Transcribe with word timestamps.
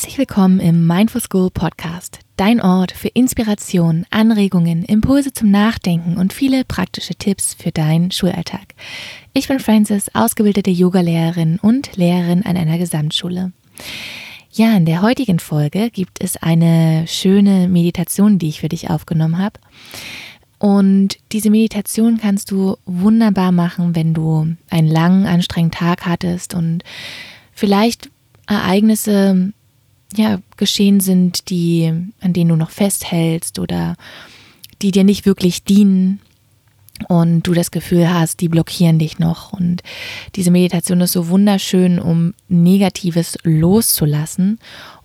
Herzlich 0.00 0.16
willkommen 0.16 0.60
im 0.60 0.86
Mindful 0.86 1.20
School 1.20 1.50
Podcast, 1.50 2.20
dein 2.36 2.62
Ort 2.62 2.90
für 2.90 3.08
Inspiration, 3.08 4.06
Anregungen, 4.08 4.82
Impulse 4.82 5.34
zum 5.34 5.50
Nachdenken 5.50 6.16
und 6.16 6.32
viele 6.32 6.64
praktische 6.64 7.14
Tipps 7.14 7.52
für 7.52 7.70
deinen 7.70 8.10
Schulalltag. 8.10 8.74
Ich 9.34 9.48
bin 9.48 9.60
Francis, 9.60 10.10
ausgebildete 10.14 10.70
Yogalehrerin 10.70 11.58
und 11.60 11.96
Lehrerin 11.96 12.46
an 12.46 12.56
einer 12.56 12.78
Gesamtschule. 12.78 13.52
Ja, 14.50 14.74
in 14.74 14.86
der 14.86 15.02
heutigen 15.02 15.38
Folge 15.38 15.90
gibt 15.90 16.24
es 16.24 16.38
eine 16.38 17.04
schöne 17.06 17.68
Meditation, 17.68 18.38
die 18.38 18.48
ich 18.48 18.60
für 18.60 18.70
dich 18.70 18.88
aufgenommen 18.88 19.36
habe. 19.36 19.60
Und 20.58 21.18
diese 21.32 21.50
Meditation 21.50 22.16
kannst 22.16 22.50
du 22.50 22.78
wunderbar 22.86 23.52
machen, 23.52 23.94
wenn 23.94 24.14
du 24.14 24.56
einen 24.70 24.88
langen, 24.88 25.26
anstrengenden 25.26 25.78
Tag 25.78 26.06
hattest 26.06 26.54
und 26.54 26.84
vielleicht 27.52 28.08
Ereignisse 28.46 29.52
ja, 30.16 30.40
geschehen 30.56 31.00
sind, 31.00 31.50
die, 31.50 31.92
an 32.20 32.32
denen 32.32 32.50
du 32.50 32.56
noch 32.56 32.70
festhältst 32.70 33.58
oder 33.58 33.96
die 34.82 34.90
dir 34.90 35.04
nicht 35.04 35.26
wirklich 35.26 35.64
dienen 35.64 36.20
und 37.08 37.42
du 37.42 37.54
das 37.54 37.70
Gefühl 37.70 38.12
hast, 38.12 38.40
die 38.40 38.48
blockieren 38.48 38.98
dich 38.98 39.18
noch. 39.18 39.52
Und 39.52 39.82
diese 40.36 40.50
Meditation 40.50 41.00
ist 41.00 41.12
so 41.12 41.28
wunderschön, 41.28 41.98
um 41.98 42.34
Negatives 42.48 43.38
loszulassen 43.42 44.58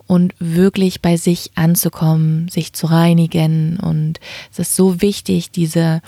und 0.06 0.34
wirklich 0.38 1.02
bei 1.02 1.16
sich 1.16 1.52
anzukommen, 1.54 2.48
sich 2.48 2.72
zu 2.72 2.86
reinigen. 2.86 3.78
Und 3.78 4.20
es 4.52 4.58
ist 4.58 4.76
so 4.76 5.00
wichtig, 5.00 5.50
diese 5.50 6.00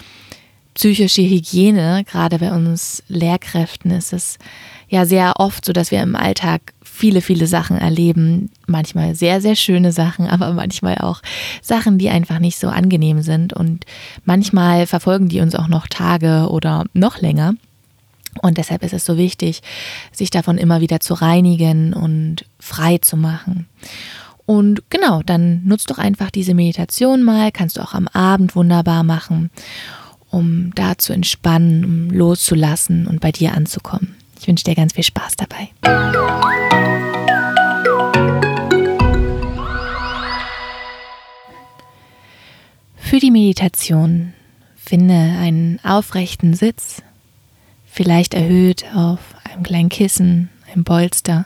psychische 0.74 1.22
Hygiene, 1.22 2.04
gerade 2.08 2.38
bei 2.38 2.52
uns 2.52 3.02
Lehrkräften 3.08 3.90
ist 3.90 4.12
es 4.12 4.38
ja 4.88 5.06
sehr 5.06 5.34
oft 5.40 5.64
so, 5.64 5.72
dass 5.72 5.90
wir 5.90 6.00
im 6.02 6.14
Alltag 6.14 6.72
viele, 6.98 7.22
viele 7.22 7.46
Sachen 7.46 7.78
erleben. 7.78 8.50
Manchmal 8.66 9.14
sehr, 9.14 9.40
sehr 9.40 9.54
schöne 9.54 9.92
Sachen, 9.92 10.26
aber 10.28 10.52
manchmal 10.52 10.98
auch 10.98 11.22
Sachen, 11.62 11.98
die 11.98 12.10
einfach 12.10 12.40
nicht 12.40 12.58
so 12.58 12.68
angenehm 12.68 13.22
sind. 13.22 13.52
Und 13.52 13.86
manchmal 14.24 14.86
verfolgen 14.86 15.28
die 15.28 15.40
uns 15.40 15.54
auch 15.54 15.68
noch 15.68 15.86
Tage 15.86 16.48
oder 16.50 16.84
noch 16.92 17.20
länger. 17.20 17.54
Und 18.42 18.58
deshalb 18.58 18.82
ist 18.84 18.92
es 18.92 19.04
so 19.04 19.16
wichtig, 19.16 19.62
sich 20.12 20.30
davon 20.30 20.58
immer 20.58 20.80
wieder 20.80 21.00
zu 21.00 21.14
reinigen 21.14 21.92
und 21.92 22.44
frei 22.60 22.98
zu 22.98 23.16
machen. 23.16 23.66
Und 24.44 24.82
genau, 24.90 25.22
dann 25.22 25.64
nutzt 25.64 25.90
doch 25.90 25.98
einfach 25.98 26.30
diese 26.30 26.54
Meditation 26.54 27.22
mal, 27.22 27.52
kannst 27.52 27.76
du 27.76 27.82
auch 27.82 27.94
am 27.94 28.08
Abend 28.08 28.54
wunderbar 28.56 29.02
machen, 29.02 29.50
um 30.30 30.72
da 30.74 30.96
zu 30.96 31.12
entspannen, 31.12 31.84
um 31.84 32.10
loszulassen 32.10 33.06
und 33.06 33.20
bei 33.20 33.32
dir 33.32 33.54
anzukommen. 33.54 34.14
Ich 34.48 34.50
wünsche 34.50 34.64
dir 34.64 34.76
ganz 34.76 34.94
viel 34.94 35.04
Spaß 35.04 35.36
dabei. 35.36 35.68
Für 42.96 43.18
die 43.20 43.30
Meditation 43.30 44.32
finde 44.74 45.12
einen 45.12 45.80
aufrechten 45.84 46.54
Sitz, 46.54 47.02
vielleicht 47.84 48.32
erhöht 48.32 48.86
auf 48.94 49.18
einem 49.44 49.64
kleinen 49.64 49.90
Kissen, 49.90 50.48
einem 50.72 50.82
Bolster. 50.82 51.44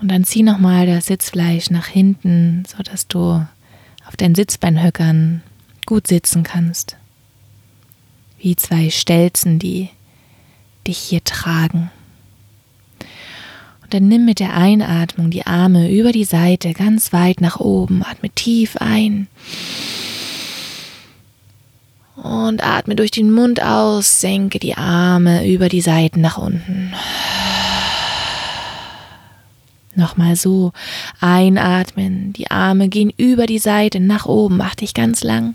Und 0.00 0.08
dann 0.08 0.24
zieh 0.24 0.42
nochmal 0.42 0.88
das 0.88 1.06
Sitzfleisch 1.06 1.70
nach 1.70 1.86
hinten, 1.86 2.64
sodass 2.66 3.06
du 3.06 3.46
auf 4.08 4.16
deinen 4.16 4.34
Sitzbeinhöckern 4.34 5.44
gut 5.86 6.08
sitzen 6.08 6.42
kannst. 6.42 6.96
Wie 8.40 8.56
zwei 8.56 8.90
Stelzen, 8.90 9.60
die 9.60 9.90
dich 10.88 10.98
hier 10.98 11.22
tragen. 11.22 11.90
Und 13.82 13.94
dann 13.94 14.08
nimm 14.08 14.24
mit 14.24 14.40
der 14.40 14.54
Einatmung 14.54 15.30
die 15.30 15.46
Arme 15.46 15.90
über 15.90 16.12
die 16.12 16.24
Seite 16.24 16.72
ganz 16.72 17.12
weit 17.12 17.40
nach 17.40 17.60
oben, 17.60 18.02
atme 18.02 18.30
tief 18.30 18.76
ein. 18.78 19.28
Und 22.16 22.64
atme 22.64 22.96
durch 22.96 23.12
den 23.12 23.30
Mund 23.30 23.62
aus, 23.62 24.20
senke 24.20 24.58
die 24.58 24.76
Arme 24.76 25.46
über 25.48 25.68
die 25.68 25.80
Seiten 25.80 26.20
nach 26.20 26.36
unten. 26.36 26.92
Nochmal 29.98 30.36
so. 30.36 30.72
Einatmen. 31.20 32.32
Die 32.32 32.50
Arme 32.50 32.88
gehen 32.88 33.12
über 33.16 33.46
die 33.46 33.58
Seite 33.58 33.98
nach 33.98 34.26
oben. 34.26 34.56
Mach 34.56 34.76
dich 34.76 34.94
ganz 34.94 35.24
lang. 35.24 35.54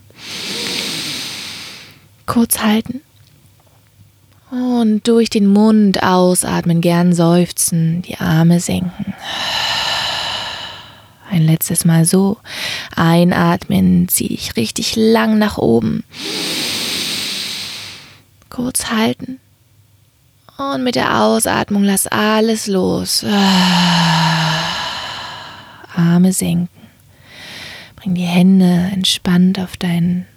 Kurz 2.25 2.59
halten. 2.59 3.01
Und 4.53 5.07
durch 5.07 5.31
den 5.31 5.47
Mund 5.47 6.03
ausatmen, 6.03 6.79
gern 6.79 7.13
seufzen, 7.13 8.03
die 8.03 8.19
Arme 8.19 8.59
senken. 8.59 9.15
Ein 11.31 11.41
letztes 11.41 11.85
Mal 11.85 12.05
so. 12.05 12.37
Einatmen, 12.95 14.07
zieh 14.09 14.27
dich 14.27 14.55
richtig 14.55 14.95
lang 14.95 15.39
nach 15.39 15.57
oben. 15.57 16.03
Kurz 18.49 18.91
halten. 18.91 19.39
Und 20.59 20.83
mit 20.83 20.93
der 20.93 21.19
Ausatmung 21.19 21.83
lass 21.83 22.05
alles 22.05 22.67
los. 22.67 23.25
Arme 25.95 26.31
senken. 26.31 26.69
Bring 27.95 28.13
die 28.13 28.21
Hände 28.21 28.91
entspannt 28.93 29.57
auf 29.59 29.77
deinen 29.77 30.27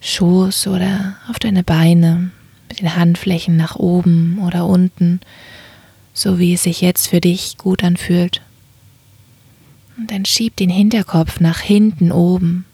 Schoß 0.00 0.68
oder 0.68 1.16
auf 1.28 1.40
deine 1.40 1.64
Beine 1.64 2.30
mit 2.68 2.80
den 2.80 2.96
Handflächen 2.96 3.56
nach 3.56 3.76
oben 3.76 4.38
oder 4.38 4.66
unten, 4.66 5.20
so 6.12 6.38
wie 6.38 6.54
es 6.54 6.62
sich 6.62 6.80
jetzt 6.80 7.08
für 7.08 7.20
dich 7.20 7.58
gut 7.58 7.84
anfühlt. 7.84 8.42
Und 9.96 10.10
dann 10.10 10.24
schieb 10.24 10.56
den 10.56 10.70
Hinterkopf 10.70 11.40
nach 11.40 11.60
hinten 11.60 12.10
oben. 12.10 12.64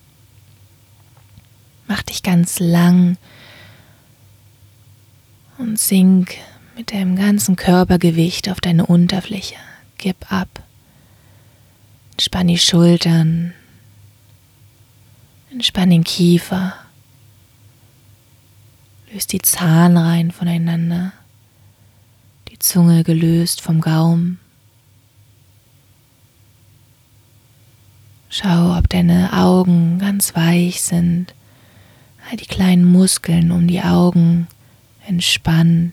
Mach 1.87 2.03
dich 2.03 2.23
ganz 2.23 2.61
lang 2.61 3.17
und 5.59 5.79
sink 5.79 6.37
mit 6.77 6.93
deinem 6.93 7.17
ganzen 7.17 7.57
Körpergewicht 7.57 8.49
auf 8.49 8.61
deine 8.61 8.87
Unterfläche. 8.87 9.57
Gib 9.99 10.33
ab. 10.33 10.63
Entspann 12.13 12.49
die 12.49 12.59
Schultern. 12.59 13.53
Entspann 15.51 15.91
den 15.91 16.05
Kiefer. 16.05 16.75
Löst 19.13 19.33
die 19.33 19.43
Zahnreihen 19.43 20.31
voneinander, 20.31 21.13
die 22.49 22.61
Zunge 22.61 23.03
gelöst 23.03 23.61
vom 23.61 23.81
Gaum. 23.81 24.39
Schau, 28.29 28.79
ob 28.79 28.89
deine 28.89 29.33
Augen 29.33 29.99
ganz 29.99 30.37
weich 30.37 30.83
sind, 30.83 31.35
all 32.31 32.37
die 32.37 32.47
kleinen 32.47 32.85
Muskeln 32.85 33.51
um 33.51 33.67
die 33.67 33.83
Augen 33.83 34.47
entspannt. 35.05 35.93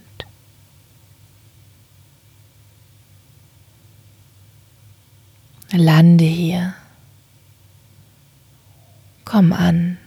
Lande 5.72 6.25
hier. 6.25 6.75
Komm 9.25 9.53
an. 9.53 9.97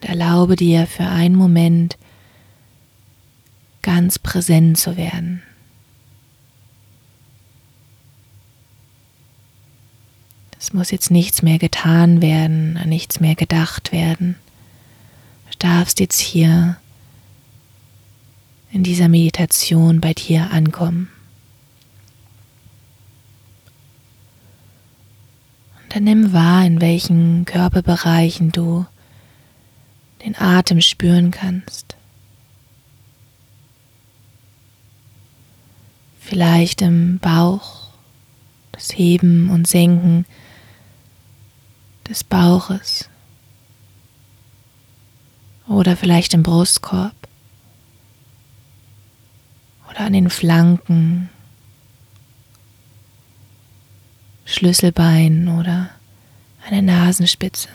erlaube 0.11 0.57
dir 0.57 0.87
für 0.87 1.05
einen 1.05 1.35
Moment 1.35 1.97
ganz 3.81 4.19
präsent 4.19 4.77
zu 4.77 4.97
werden. 4.97 5.41
Es 10.59 10.73
muss 10.73 10.91
jetzt 10.91 11.11
nichts 11.11 11.41
mehr 11.43 11.59
getan 11.59 12.21
werden, 12.21 12.73
nichts 12.87 13.21
mehr 13.21 13.35
gedacht 13.35 13.93
werden. 13.93 14.35
Du 15.49 15.57
darfst 15.59 16.01
jetzt 16.01 16.19
hier 16.19 16.75
in 18.69 18.83
dieser 18.83 19.07
Meditation 19.07 20.01
bei 20.01 20.13
dir 20.13 20.51
ankommen. 20.51 21.07
Und 25.81 25.95
dann 25.95 26.03
nimm 26.03 26.33
wahr, 26.33 26.65
in 26.65 26.81
welchen 26.81 27.45
Körperbereichen 27.45 28.51
du 28.51 28.85
den 30.23 30.35
Atem 30.37 30.81
spüren 30.81 31.31
kannst. 31.31 31.95
Vielleicht 36.19 36.81
im 36.81 37.19
Bauch, 37.19 37.89
das 38.71 38.97
Heben 38.97 39.49
und 39.49 39.67
Senken 39.67 40.25
des 42.07 42.23
Bauches 42.23 43.09
oder 45.67 45.97
vielleicht 45.97 46.33
im 46.33 46.43
Brustkorb 46.43 47.15
oder 49.89 50.01
an 50.01 50.13
den 50.13 50.29
Flanken, 50.29 51.29
Schlüsselbein 54.45 55.47
oder 55.47 55.89
an 56.65 56.71
der 56.71 56.81
Nasenspitze 56.81 57.69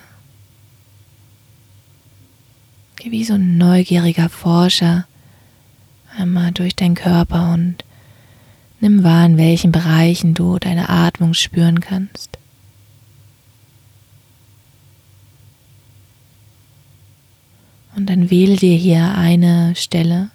wie 3.11 3.25
so 3.25 3.35
ein 3.35 3.59
neugieriger 3.59 4.29
Forscher 4.29 5.07
einmal 6.17 6.53
durch 6.53 6.75
deinen 6.75 6.95
Körper 6.95 7.53
und 7.53 7.85
nimm 8.81 9.05
wahr, 9.05 9.27
in 9.27 9.37
welchen 9.37 9.73
Bereichen 9.73 10.35
du 10.35 10.59
deine 10.59 10.89
Atmung 10.89 11.35
spüren 11.35 11.81
kannst. 11.81 12.39
Und 17.95 18.11
dann 18.11 18.31
wähle 18.31 18.57
dir 18.57 18.77
hier 18.77 19.15
eine 19.17 19.75
Stelle, 19.75 20.31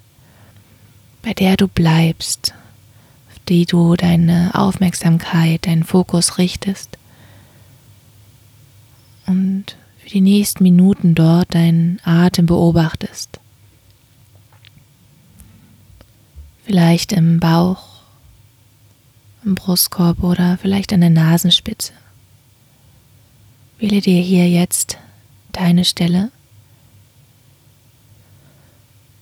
bei 1.22 1.34
der 1.34 1.58
du 1.58 1.68
bleibst, 1.68 2.56
auf 3.30 3.40
die 3.48 3.66
du 3.66 3.96
deine 3.96 4.52
Aufmerksamkeit, 4.56 5.68
deinen 5.68 5.84
Fokus 5.84 6.40
richtest 6.40 6.98
und 9.28 9.78
die 10.12 10.22
nächsten 10.22 10.64
Minuten 10.64 11.16
dort 11.16 11.54
deinen 11.54 12.00
Atem 12.04 12.46
beobachtest. 12.46 13.40
Vielleicht 16.66 17.12
im 17.12 17.40
Bauch, 17.40 18.02
im 19.44 19.56
Brustkorb 19.56 20.24
oder 20.24 20.58
vielleicht 20.58 20.94
an 20.94 21.02
der 21.02 21.10
Nasenspitze. 21.10 21.94
Wähle 23.80 24.02
dir 24.02 24.22
hier 24.22 24.48
jetzt 24.48 24.98
deine 25.52 25.86
Stelle 25.86 26.32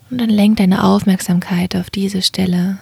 und 0.09 0.19
dann 0.19 0.29
lenk 0.29 0.57
deine 0.57 0.83
Aufmerksamkeit 0.83 1.75
auf 1.75 1.89
diese 1.89 2.21
Stelle. 2.21 2.79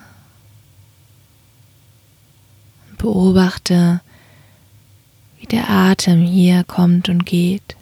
Und 2.90 2.98
beobachte, 2.98 4.02
wie 5.40 5.46
der 5.46 5.70
Atem 5.70 6.22
hier 6.22 6.64
kommt 6.64 7.10
und 7.10 7.26
geht. 7.26 7.77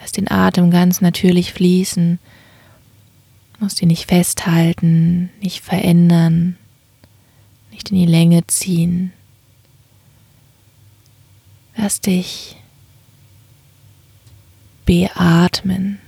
Lass 0.00 0.12
den 0.12 0.30
Atem 0.30 0.70
ganz 0.70 1.00
natürlich 1.00 1.52
fließen. 1.52 2.18
Musst 3.58 3.82
ihn 3.82 3.88
nicht 3.88 4.08
festhalten, 4.08 5.30
nicht 5.40 5.60
verändern, 5.60 6.56
nicht 7.70 7.90
in 7.90 7.98
die 7.98 8.06
Länge 8.06 8.46
ziehen. 8.46 9.12
Lass 11.76 12.00
dich 12.00 12.56
beatmen 14.86 15.98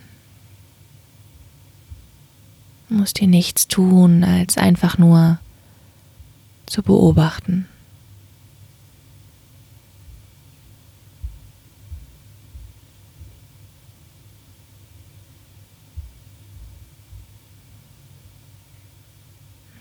musst 2.92 3.18
hier 3.18 3.28
nichts 3.28 3.68
tun, 3.68 4.22
als 4.22 4.58
einfach 4.58 4.98
nur 4.98 5.38
zu 6.66 6.82
beobachten. 6.82 7.68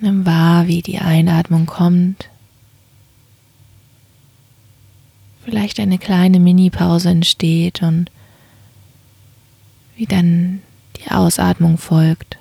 Nimm 0.02 0.26
wahr, 0.26 0.66
wie 0.66 0.82
die 0.82 0.98
Einatmung 0.98 1.68
kommt. 1.68 2.28
Vielleicht 5.46 5.80
eine 5.80 6.00
kleine 6.00 6.40
Mini-Pause 6.40 7.10
entsteht 7.10 7.84
und 7.84 8.10
wie 9.96 10.08
dann 10.08 10.64
die 10.98 11.12
Ausatmung 11.12 11.78
folgt. 11.78 12.40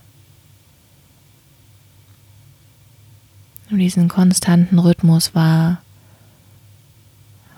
Nimm 3.68 3.78
diesen 3.78 4.08
konstanten 4.08 4.78
Rhythmus 4.78 5.34
wahr. 5.34 5.82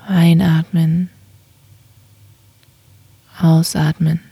Einatmen, 0.09 1.11
ausatmen. 3.41 4.32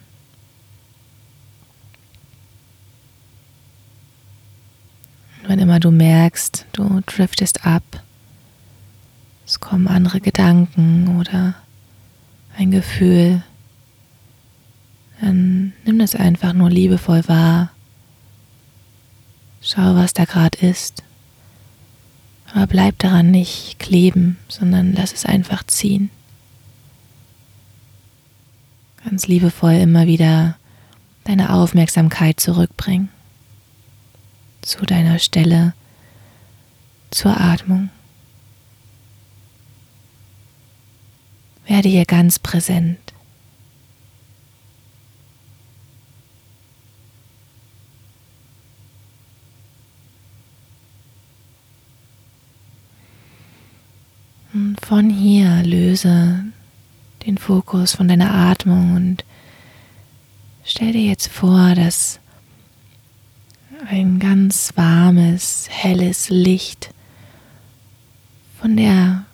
Immer 5.70 5.78
du 5.78 5.92
merkst, 5.92 6.66
du 6.72 7.00
driftest 7.06 7.64
ab, 7.64 7.84
es 9.46 9.60
kommen 9.60 9.86
andere 9.86 10.20
Gedanken 10.20 11.20
oder 11.20 11.54
ein 12.58 12.72
Gefühl, 12.72 13.44
dann 15.20 15.72
nimm 15.84 16.00
das 16.00 16.16
einfach 16.16 16.54
nur 16.54 16.70
liebevoll 16.70 17.22
wahr. 17.28 17.70
Schau, 19.62 19.94
was 19.94 20.12
da 20.12 20.24
gerade 20.24 20.58
ist. 20.58 21.04
Aber 22.52 22.66
bleib 22.66 22.98
daran 22.98 23.30
nicht 23.30 23.78
kleben, 23.78 24.38
sondern 24.48 24.92
lass 24.92 25.12
es 25.12 25.24
einfach 25.24 25.64
ziehen. 25.68 26.10
Ganz 29.04 29.28
liebevoll 29.28 29.74
immer 29.74 30.08
wieder 30.08 30.56
deine 31.22 31.52
Aufmerksamkeit 31.52 32.40
zurückbringen 32.40 33.08
zu 34.62 34.84
deiner 34.86 35.18
Stelle, 35.18 35.74
zur 37.10 37.40
Atmung. 37.40 37.90
Werde 41.66 41.88
hier 41.88 42.04
ganz 42.04 42.38
präsent. 42.38 42.98
Und 54.52 54.84
von 54.84 55.10
hier 55.10 55.62
löse 55.62 56.44
den 57.26 57.38
Fokus 57.38 57.94
von 57.94 58.08
deiner 58.08 58.34
Atmung 58.34 58.96
und 58.96 59.24
stell 60.64 60.92
dir 60.92 61.02
jetzt 61.02 61.28
vor, 61.28 61.74
dass 61.74 62.19
ein 63.88 64.18
ganz 64.18 64.72
warmes, 64.76 65.66
helles 65.70 66.28
Licht 66.28 66.90
von 68.60 68.76
der 68.76 69.24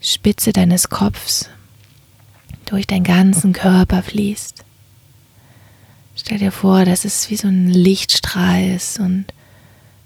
Spitze 0.00 0.52
deines 0.52 0.88
Kopfs 0.88 1.48
durch 2.66 2.86
deinen 2.86 3.04
ganzen 3.04 3.52
Körper 3.52 4.02
fließt. 4.02 4.64
Stell 6.16 6.38
dir 6.38 6.52
vor, 6.52 6.84
dass 6.84 7.04
es 7.04 7.30
wie 7.30 7.36
so 7.36 7.48
ein 7.48 7.68
Lichtstrahl 7.68 8.74
ist 8.74 8.98
und 8.98 9.26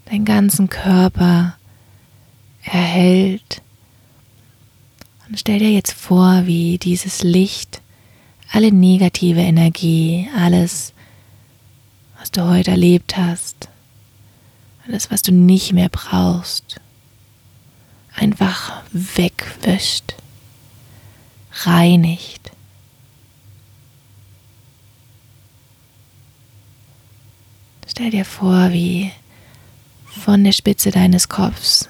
deinen 0.06 0.25
ganzen 0.25 0.69
Körper 0.69 1.56
erhält 2.62 3.62
und 5.29 5.41
stell 5.41 5.58
dir 5.58 5.72
jetzt 5.72 5.93
vor, 5.93 6.46
wie 6.46 6.79
dieses 6.79 7.22
Licht 7.22 7.81
alle 8.53 8.70
negative 8.70 9.41
Energie, 9.41 10.29
alles, 10.36 10.94
du 12.36 12.48
heute 12.48 12.72
erlebt 12.72 13.17
hast, 13.17 13.69
alles, 14.86 15.10
was 15.10 15.22
du 15.22 15.32
nicht 15.32 15.72
mehr 15.72 15.88
brauchst, 15.88 16.81
einfach 18.14 18.82
wegwischt, 18.93 20.14
reinigt. 21.64 22.50
Stell 27.88 28.10
dir 28.10 28.24
vor, 28.24 28.72
wie 28.72 29.12
von 30.06 30.43
der 30.43 30.53
Spitze 30.53 30.91
deines 30.91 31.29
Kopfs 31.29 31.88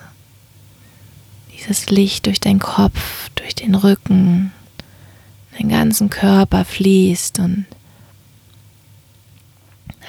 dieses 1.55 1.89
Licht 1.89 2.27
durch 2.27 2.41
deinen 2.41 2.59
Kopf, 2.59 3.31
durch 3.37 3.55
den 3.55 3.75
Rücken, 3.75 4.53
deinen 5.57 5.71
ganzen 5.71 6.11
Körper 6.11 6.65
fließt 6.65 7.39
und 7.39 7.65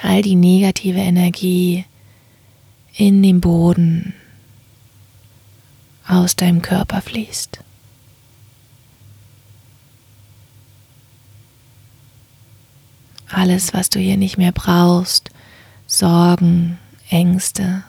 all 0.02 0.22
die 0.22 0.34
negative 0.34 0.98
Energie 0.98 1.84
in 2.94 3.22
den 3.22 3.40
Boden 3.40 4.14
aus 6.06 6.36
deinem 6.36 6.62
Körper 6.62 7.02
fließt. 7.02 7.60
Alles, 13.28 13.74
was 13.74 13.90
du 13.90 13.98
hier 13.98 14.16
nicht 14.16 14.38
mehr 14.38 14.52
brauchst, 14.52 15.30
Sorgen, 15.86 16.78
Ängste, 17.10 17.84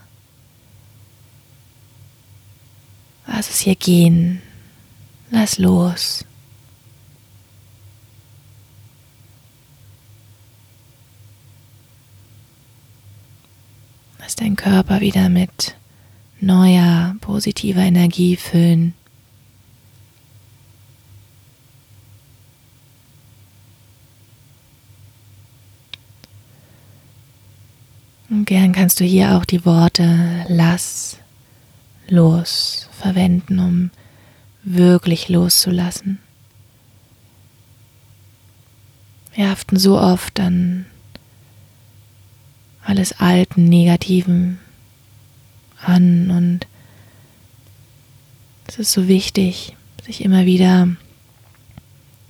Lass 3.28 3.50
es 3.50 3.60
hier 3.60 3.76
gehen. 3.76 4.42
Lass 5.30 5.60
los. 5.60 6.26
Lass 14.28 14.36
deinen 14.36 14.58
Körper 14.58 15.00
wieder 15.00 15.30
mit 15.30 15.78
neuer, 16.42 17.16
positiver 17.22 17.80
Energie 17.80 18.36
füllen. 18.36 18.94
Und 28.30 28.44
gern 28.44 28.74
kannst 28.74 29.00
du 29.00 29.06
hier 29.06 29.38
auch 29.38 29.46
die 29.46 29.66
Worte 29.66 30.46
lass 30.50 31.20
los 32.10 32.90
verwenden, 32.92 33.60
um 33.60 33.92
wirklich 34.62 35.30
loszulassen. 35.30 36.20
Wir 39.36 39.50
haften 39.50 39.78
so 39.78 39.98
oft 39.98 40.38
an 40.42 40.86
alles 42.88 43.20
alten, 43.20 43.66
negativen 43.66 44.60
an 45.82 46.32
und 46.32 46.68
es 48.68 48.80
ist 48.80 48.92
so 48.94 49.08
wichtig, 49.08 49.76
sich 50.06 50.24
immer 50.24 50.46
wieder 50.46 50.88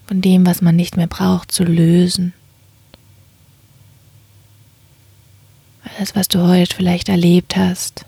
von 0.07 0.21
dem, 0.21 0.45
was 0.45 0.61
man 0.61 0.75
nicht 0.75 0.97
mehr 0.97 1.07
braucht, 1.07 1.51
zu 1.51 1.63
lösen. 1.63 2.33
Alles, 5.83 6.15
was 6.15 6.27
du 6.27 6.47
heute 6.47 6.75
vielleicht 6.75 7.07
erlebt 7.07 7.55
hast, 7.55 8.05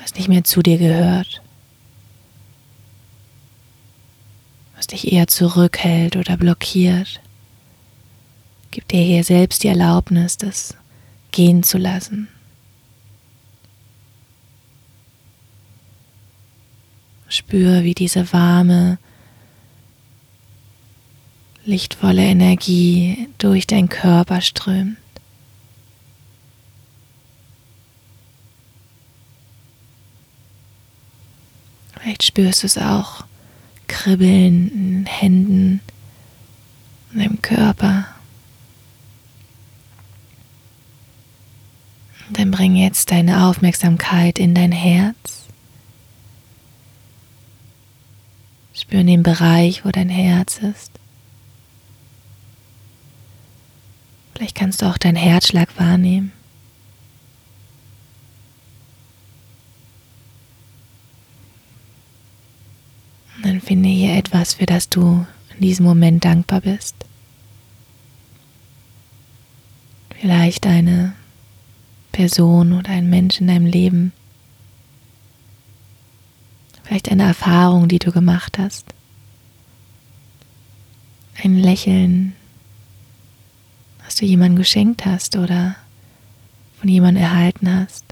was 0.00 0.14
nicht 0.14 0.28
mehr 0.28 0.44
zu 0.44 0.62
dir 0.62 0.78
gehört, 0.78 1.42
was 4.76 4.86
dich 4.86 5.12
eher 5.12 5.26
zurückhält 5.26 6.16
oder 6.16 6.38
blockiert, 6.38 7.20
gib 8.70 8.88
dir 8.88 9.02
hier 9.02 9.24
selbst 9.24 9.62
die 9.62 9.68
Erlaubnis, 9.68 10.36
das 10.36 10.76
gehen 11.32 11.62
zu 11.62 11.78
lassen. 11.78 12.28
Spür, 17.28 17.84
wie 17.84 17.94
diese 17.94 18.32
warme, 18.32 18.98
lichtvolle 21.64 22.24
Energie 22.24 23.28
durch 23.38 23.66
deinen 23.66 23.88
Körper 23.88 24.40
strömt. 24.40 24.96
Vielleicht 32.00 32.24
spürst 32.24 32.62
du 32.62 32.66
es 32.66 32.78
auch 32.78 33.24
kribbeln 33.86 34.68
in 34.68 34.90
den 34.90 35.06
Händen, 35.06 35.80
in 37.12 37.18
deinem 37.18 37.42
Körper. 37.42 38.06
Und 42.02 42.08
dann 42.28 42.50
bring 42.50 42.76
jetzt 42.76 43.10
deine 43.10 43.46
Aufmerksamkeit 43.46 44.38
in 44.38 44.54
dein 44.54 44.72
Herz. 44.72 45.46
Spür 48.72 49.00
in 49.00 49.08
den 49.08 49.22
Bereich, 49.22 49.84
wo 49.84 49.90
dein 49.90 50.08
Herz 50.08 50.58
ist. 50.58 50.92
Vielleicht 54.34 54.56
kannst 54.56 54.80
du 54.80 54.86
auch 54.86 54.96
deinen 54.96 55.16
Herzschlag 55.16 55.68
wahrnehmen. 55.78 56.32
Und 63.36 63.46
dann 63.46 63.60
finde 63.60 63.88
hier 63.88 64.16
etwas, 64.16 64.54
für 64.54 64.66
das 64.66 64.88
du 64.88 65.26
in 65.54 65.60
diesem 65.60 65.84
Moment 65.84 66.24
dankbar 66.24 66.62
bist. 66.62 66.94
Vielleicht 70.18 70.66
eine 70.66 71.14
Person 72.12 72.72
oder 72.72 72.90
ein 72.90 73.08
Mensch 73.08 73.40
in 73.40 73.46
deinem 73.46 73.66
Leben. 73.66 74.12
Vielleicht 76.84 77.10
eine 77.10 77.24
Erfahrung, 77.24 77.88
die 77.88 77.98
du 77.98 78.10
gemacht 78.10 78.58
hast. 78.58 78.86
Ein 81.42 81.56
Lächeln, 81.56 82.34
was 84.04 84.16
du 84.16 84.26
jemandem 84.26 84.56
geschenkt 84.56 85.06
hast 85.06 85.36
oder 85.36 85.76
von 86.78 86.88
jemandem 86.88 87.22
erhalten 87.22 87.72
hast. 87.72 88.04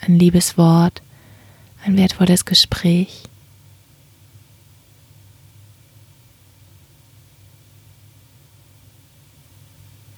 Ein 0.00 0.18
liebes 0.18 0.56
Wort, 0.56 1.02
ein 1.84 1.96
wertvolles 1.96 2.44
Gespräch. 2.44 3.24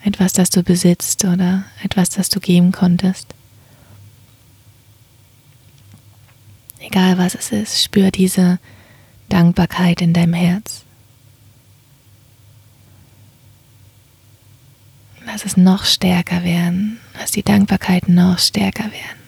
Etwas, 0.09 0.33
das 0.33 0.49
du 0.49 0.62
besitzt 0.62 1.27
oder 1.27 1.65
etwas, 1.85 2.09
das 2.09 2.31
du 2.31 2.41
geben 2.41 2.73
konntest. 2.73 3.35
Egal 6.81 7.19
was 7.19 7.35
es 7.35 7.53
ist, 7.53 7.83
spür 7.83 8.11
diese 8.11 8.59
Dankbarkeit 9.29 10.00
in 10.00 10.15
deinem 10.15 10.33
Herz. 10.33 10.85
Lass 15.27 15.45
es 15.45 15.59
noch 15.59 15.85
stärker 15.85 16.43
werden, 16.43 16.99
lass 17.21 17.33
die 17.33 17.43
Dankbarkeit 17.43 18.09
noch 18.09 18.38
stärker 18.38 18.85
werden. 18.85 19.21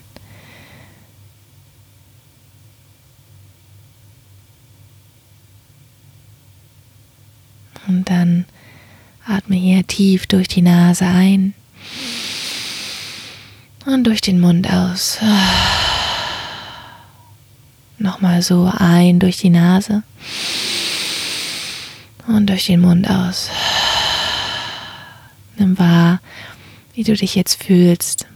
Und 7.87 8.09
dann 8.09 8.47
atme 9.27 9.57
hier 9.57 9.87
tief 9.87 10.27
durch 10.27 10.49
die 10.49 10.63
Nase 10.63 11.07
ein 11.07 11.55
und 13.87 14.05
durch 14.05 14.21
den 14.21 14.41
Mund 14.41 14.71
aus. 14.71 15.19
Nochmal 17.99 18.43
so 18.43 18.71
ein 18.75 19.19
durch 19.19 19.37
die 19.39 19.51
Nase 19.51 20.03
und 22.27 22.47
durch 22.49 22.67
den 22.67 22.81
Mund 22.81 23.09
aus. 23.09 23.51
Nimm 25.57 25.79
wahr, 25.79 26.21
wie 26.95 27.05
du 27.05 27.15
dich 27.15 27.35
jetzt 27.35 27.63
fühlst, 27.63 28.27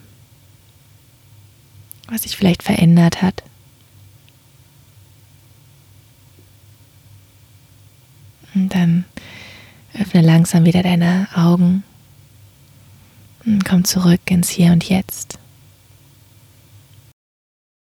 was 2.09 2.23
sich 2.23 2.37
vielleicht 2.37 2.63
verändert 2.63 3.23
hat. 3.23 3.43
Und 8.55 8.75
dann 8.75 9.05
öffne 9.99 10.23
langsam 10.23 10.65
wieder 10.65 10.83
deine 10.83 11.29
Augen 11.35 11.83
und 13.47 13.65
komm 13.65 13.85
zurück 13.85 14.21
ins 14.27 14.49
Hier 14.49 14.73
und 14.73 14.89
Jetzt. 14.89 15.39